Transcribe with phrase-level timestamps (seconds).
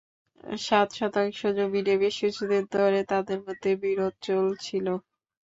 [0.61, 4.87] সাত শতাংশ জমি নিয়ে বেশ কিছুদিন ধরে তাঁদের মধ্যে বিরোধ চলছিল।